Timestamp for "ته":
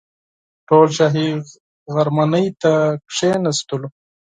2.61-2.73